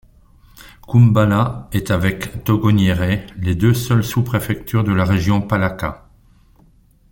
Koumbala 0.81 1.69
est 1.73 1.91
avec 1.91 2.43
Togoniéré 2.43 3.27
les 3.37 3.53
deux 3.53 3.75
seules 3.75 4.03
sous-préfectures 4.03 4.83
de 4.83 4.93
la 4.93 5.05
région 5.05 5.41
Palaka. 5.43 6.09